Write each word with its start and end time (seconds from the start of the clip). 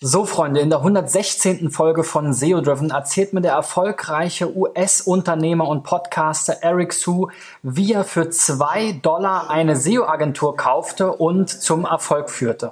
So, 0.00 0.26
Freunde, 0.26 0.60
in 0.60 0.70
der 0.70 0.78
116. 0.78 1.72
Folge 1.72 2.04
von 2.04 2.32
SEO 2.32 2.60
Driven 2.60 2.90
erzählt 2.90 3.32
mir 3.32 3.40
der 3.40 3.54
erfolgreiche 3.54 4.56
US-Unternehmer 4.56 5.66
und 5.66 5.82
Podcaster 5.82 6.58
Eric 6.62 6.92
Su, 6.92 7.30
wie 7.64 7.94
er 7.94 8.04
für 8.04 8.30
zwei 8.30 8.92
Dollar 8.92 9.50
eine 9.50 9.74
SEO-Agentur 9.74 10.56
kaufte 10.56 11.10
und 11.10 11.50
zum 11.50 11.84
Erfolg 11.84 12.30
führte. 12.30 12.70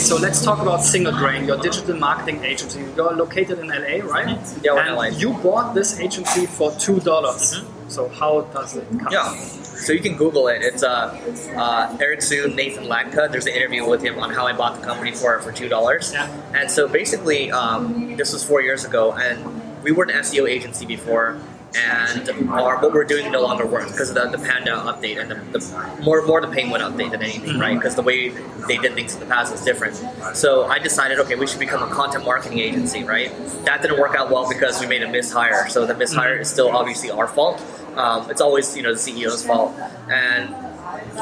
So 0.00 0.16
let's 0.16 0.42
talk 0.42 0.60
about 0.60 0.82
Single 0.82 1.12
Grain, 1.12 1.44
your 1.44 1.58
digital 1.58 1.94
marketing 1.94 2.42
agency. 2.42 2.80
You're 2.96 3.12
located 3.14 3.58
in 3.58 3.68
LA, 3.68 4.02
right? 4.10 4.26
Mm-hmm. 4.26 4.64
Yeah, 4.64 4.72
we're 4.72 4.80
and 4.80 4.96
LA. 4.96 5.04
You 5.06 5.34
bought 5.34 5.74
this 5.74 6.00
agency 6.00 6.46
for 6.46 6.72
two 6.72 7.00
dollars. 7.00 7.62
So 7.88 8.08
how 8.08 8.42
does 8.52 8.76
it 8.76 8.88
come? 8.88 9.12
Mm-hmm. 9.12 9.12
Yeah. 9.12 9.60
So 9.84 9.92
you 9.92 10.00
can 10.00 10.16
Google 10.16 10.48
it. 10.48 10.62
It's 10.62 10.82
uh, 10.82 11.20
uh, 11.54 11.96
Eric 12.00 12.22
Siu, 12.22 12.48
Nathan 12.48 12.84
Latka. 12.84 13.30
There's 13.30 13.46
an 13.46 13.52
interview 13.52 13.86
with 13.88 14.02
him 14.02 14.18
on 14.18 14.30
how 14.30 14.46
I 14.46 14.56
bought 14.56 14.80
the 14.80 14.86
company 14.86 15.12
for 15.12 15.38
for 15.40 15.52
two 15.52 15.68
dollars. 15.68 16.12
Yeah. 16.12 16.28
And 16.54 16.70
so 16.70 16.88
basically, 16.88 17.52
um, 17.52 18.16
this 18.16 18.32
was 18.32 18.42
four 18.42 18.62
years 18.62 18.84
ago, 18.86 19.12
and 19.12 19.82
we 19.82 19.92
were 19.92 20.04
an 20.04 20.10
SEO 20.10 20.48
agency 20.48 20.86
before, 20.86 21.38
and 21.74 22.50
our, 22.50 22.78
what 22.80 22.92
we're 22.92 23.04
doing 23.04 23.30
no 23.30 23.42
longer 23.42 23.66
works 23.66 23.92
because 23.92 24.10
of 24.10 24.16
the, 24.16 24.36
the 24.36 24.44
Panda 24.44 24.72
update 24.72 25.20
and 25.20 25.30
the, 25.30 25.58
the 25.58 26.02
more 26.02 26.24
more 26.26 26.40
the 26.40 26.48
Penguin 26.48 26.80
update 26.80 27.12
than 27.12 27.22
anything, 27.22 27.58
right? 27.58 27.76
Because 27.76 27.94
the 27.94 28.02
way 28.02 28.28
they 28.66 28.76
did 28.76 28.94
things 28.94 29.14
in 29.14 29.20
the 29.20 29.26
past 29.26 29.52
was 29.52 29.64
different. 29.64 29.96
So 30.36 30.64
I 30.64 30.78
decided, 30.78 31.18
okay, 31.20 31.36
we 31.36 31.46
should 31.46 31.60
become 31.60 31.82
a 31.82 31.92
content 31.94 32.24
marketing 32.24 32.58
agency, 32.58 33.04
right? 33.04 33.30
That 33.64 33.82
didn't 33.82 34.00
work 34.00 34.14
out 34.14 34.30
well 34.30 34.48
because 34.48 34.80
we 34.80 34.86
made 34.86 35.02
a 35.02 35.06
mishire. 35.06 35.70
So 35.70 35.86
the 35.86 35.94
mishire 35.94 36.40
is 36.40 36.50
still 36.50 36.70
obviously 36.70 37.10
our 37.10 37.28
fault. 37.28 37.62
Um, 37.96 38.30
it's 38.30 38.40
always 38.40 38.76
you 38.76 38.82
know 38.82 38.94
the 38.94 38.98
CEO's 38.98 39.44
fault. 39.44 39.74
And 40.08 40.54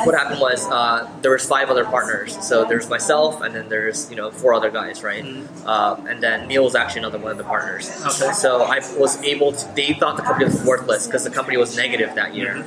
what 0.05 0.15
happened 0.15 0.41
was 0.41 0.67
uh, 0.67 1.11
there 1.23 1.33
was 1.33 1.47
five 1.47 1.71
other 1.71 1.85
partners. 1.85 2.37
So 2.47 2.65
there's 2.65 2.89
myself, 2.89 3.41
and 3.41 3.55
then 3.55 3.69
there's 3.69 4.11
you 4.11 4.17
know 4.17 4.31
four 4.31 4.55
other 4.55 4.71
guys, 4.71 5.03
right? 5.03 5.25
Um, 5.67 6.07
and 6.07 6.23
then 6.23 6.49
Neil 6.49 6.65
was 6.65 6.75
actually 6.75 7.01
another 7.01 7.19
one 7.19 7.33
of 7.33 7.39
the 7.39 7.45
partners. 7.45 7.91
Okay. 8.07 8.33
So 8.33 8.63
I 8.63 8.79
was 8.99 9.23
able 9.23 9.53
to. 9.53 9.75
They 9.75 9.95
thought 9.95 10.17
the 10.17 10.23
company 10.23 10.47
was 10.47 10.65
worthless 10.65 11.07
because 11.07 11.25
the 11.25 11.31
company 11.31 11.57
was 11.57 11.77
negative 11.77 12.15
that 12.15 12.35
year. 12.35 12.65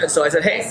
And 0.00 0.10
so 0.10 0.24
I 0.24 0.28
said, 0.28 0.44
hey. 0.44 0.70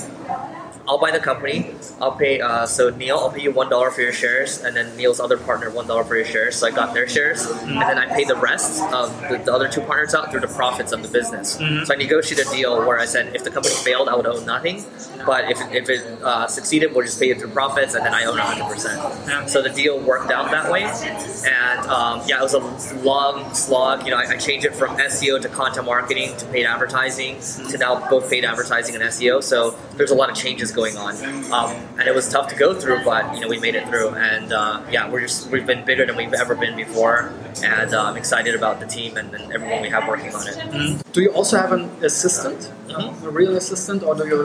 I'll 0.87 0.97
buy 0.97 1.11
the 1.11 1.19
company. 1.19 1.71
I'll 1.99 2.13
pay. 2.13 2.39
Uh, 2.39 2.65
so 2.65 2.89
Neil, 2.89 3.17
I'll 3.17 3.31
pay 3.31 3.41
you 3.41 3.51
one 3.51 3.69
dollar 3.69 3.91
for 3.91 4.01
your 4.01 4.13
shares, 4.13 4.63
and 4.63 4.75
then 4.75 4.95
Neil's 4.95 5.19
other 5.19 5.37
partner 5.37 5.69
one 5.69 5.87
dollar 5.87 6.03
for 6.03 6.15
your 6.15 6.25
shares. 6.25 6.55
So 6.55 6.67
I 6.67 6.71
got 6.71 6.93
their 6.93 7.07
shares, 7.07 7.45
and 7.45 7.81
then 7.81 7.97
I 7.97 8.05
paid 8.15 8.27
the 8.27 8.35
rest 8.35 8.81
of 8.93 9.19
the, 9.29 9.37
the 9.37 9.53
other 9.53 9.67
two 9.67 9.81
partners 9.81 10.15
out 10.15 10.31
through 10.31 10.41
the 10.41 10.47
profits 10.47 10.91
of 10.93 11.01
the 11.03 11.09
business. 11.09 11.53
So 11.85 11.93
I 11.93 11.97
negotiated 11.97 12.47
a 12.47 12.51
deal 12.51 12.85
where 12.85 12.99
I 12.99 13.05
said 13.05 13.35
if 13.35 13.43
the 13.43 13.49
company 13.51 13.75
failed, 13.75 14.07
I 14.07 14.15
would 14.15 14.25
own 14.27 14.45
nothing, 14.45 14.83
but 15.25 15.51
if, 15.51 15.59
if 15.73 15.89
it 15.89 16.01
uh, 16.23 16.47
succeeded, 16.47 16.93
we'll 16.93 17.05
just 17.05 17.19
pay 17.19 17.31
it 17.31 17.39
through 17.39 17.49
profits, 17.49 17.93
and 17.95 18.05
then 18.05 18.13
I 18.13 18.23
own 18.25 18.37
100. 18.37 18.57
Yeah. 18.57 18.69
percent 18.69 19.49
So 19.49 19.61
the 19.61 19.69
deal 19.69 19.99
worked 19.99 20.31
out 20.31 20.51
that 20.51 20.71
way, 20.71 20.83
and 20.83 21.79
um, 21.87 22.21
yeah, 22.27 22.39
it 22.39 22.43
was 22.43 22.53
a 22.53 22.97
long 23.03 23.53
slog. 23.53 24.03
You 24.05 24.11
know, 24.11 24.17
I, 24.17 24.23
I 24.29 24.37
changed 24.37 24.65
it 24.65 24.75
from 24.75 24.95
SEO 24.97 25.41
to 25.41 25.49
content 25.49 25.85
marketing 25.85 26.35
to 26.37 26.45
paid 26.47 26.65
advertising 26.65 27.39
to 27.69 27.77
now 27.77 28.07
both 28.09 28.29
paid 28.29 28.45
advertising 28.45 28.95
and 28.95 29.03
SEO. 29.03 29.43
So 29.43 29.71
there's 29.95 30.11
a 30.11 30.15
lot 30.15 30.29
of 30.29 30.35
changes 30.35 30.71
going 30.77 30.95
on, 31.05 31.13
um, 31.57 31.69
and 31.97 32.05
it 32.11 32.15
was 32.19 32.25
tough 32.35 32.47
to 32.53 32.55
go 32.55 32.69
through, 32.81 32.99
but 33.03 33.23
you 33.33 33.41
know 33.41 33.49
we 33.55 33.59
made 33.67 33.75
it 33.79 33.85
through, 33.89 34.09
and 34.31 34.53
uh, 34.53 34.81
yeah, 34.95 35.09
we're 35.11 35.23
just 35.27 35.49
we've 35.51 35.65
been 35.73 35.83
bigger 35.89 36.05
than 36.07 36.15
we've 36.21 36.37
ever 36.43 36.55
been 36.55 36.75
before, 36.85 37.17
and 37.63 37.89
uh, 37.93 38.07
I'm 38.07 38.17
excited 38.23 38.53
about 38.61 38.79
the 38.79 38.85
team 38.97 39.17
and, 39.19 39.33
and 39.35 39.45
everyone 39.55 39.81
we 39.81 39.89
have 39.95 40.07
working 40.07 40.31
on 40.39 40.45
it. 40.51 40.57
Do 41.15 41.19
you 41.25 41.31
also 41.39 41.57
have 41.63 41.71
an 41.79 41.85
assistant, 42.09 42.71
a 43.27 43.29
real 43.39 43.55
assistant, 43.57 44.03
or 44.03 44.13
do 44.15 44.25
you 44.31 44.39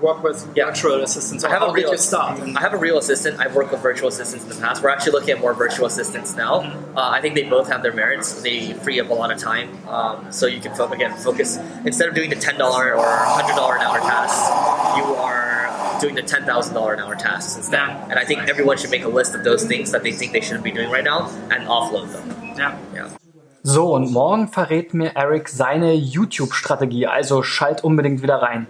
work 0.00 0.22
with 0.22 0.46
Yeah. 0.54 0.66
virtual 0.66 1.02
assistants? 1.02 1.44
Or 1.44 1.48
I 1.48 1.50
have 1.52 1.62
how 1.62 1.70
a 1.70 1.72
real 1.72 1.90
you 1.90 1.98
start? 1.98 2.40
I 2.56 2.60
have 2.60 2.72
a 2.74 2.78
real 2.78 2.98
assistant. 2.98 3.40
I've 3.40 3.54
worked 3.54 3.72
with 3.72 3.80
virtual 3.82 4.08
assistants 4.08 4.44
in 4.44 4.50
the 4.50 4.60
past. 4.60 4.82
We're 4.82 4.90
actually 4.90 5.12
looking 5.12 5.30
at 5.30 5.40
more 5.40 5.54
virtual 5.54 5.86
assistants 5.86 6.36
now. 6.36 6.60
Uh, 6.96 7.10
I 7.16 7.20
think 7.20 7.34
they 7.34 7.44
both 7.44 7.68
have 7.68 7.82
their 7.82 7.92
merits. 7.92 8.42
They 8.42 8.72
free 8.74 9.00
up 9.00 9.10
a 9.10 9.14
lot 9.14 9.30
of 9.32 9.38
time, 9.38 9.68
um, 9.88 10.26
so 10.30 10.46
you 10.46 10.60
can 10.60 10.74
fo- 10.74 10.88
again 10.92 11.12
focus 11.16 11.58
instead 11.84 12.08
of 12.08 12.14
doing 12.14 12.30
the 12.30 12.36
ten 12.36 12.56
dollar 12.58 12.94
or 12.94 13.06
hundred 13.06 13.56
dollar 13.56 13.76
an 13.76 13.82
hour 13.82 13.98
tasks, 13.98 14.48
you 14.98 15.04
are 15.16 15.68
doing 16.00 16.14
the 16.14 16.22
ten 16.22 16.44
thousand 16.44 16.74
dollar 16.74 16.94
an 16.94 17.00
hour 17.00 17.14
tasks 17.16 17.56
instead. 17.56 17.88
Yeah. 17.88 18.06
And 18.10 18.18
I 18.18 18.24
think 18.24 18.48
everyone 18.48 18.76
should 18.78 18.90
make 18.90 19.04
a 19.04 19.08
list 19.08 19.34
of 19.34 19.42
those 19.44 19.64
things 19.64 19.90
that 19.92 20.02
they 20.02 20.12
think 20.12 20.32
they 20.32 20.40
shouldn't 20.40 20.64
be 20.64 20.70
doing 20.70 20.90
right 20.90 21.04
now 21.04 21.28
and 21.50 21.66
offload 21.66 22.12
them. 22.12 22.54
Ja. 22.56 22.72
Yeah. 22.94 23.08
So, 23.64 23.92
und 23.92 24.12
morgen 24.12 24.48
verrät 24.48 24.94
mir 24.94 25.16
Eric 25.16 25.48
seine 25.48 25.92
YouTube-Strategie, 25.92 27.06
also 27.06 27.42
schalt 27.42 27.82
unbedingt 27.84 28.22
wieder 28.22 28.40
rein. 28.40 28.66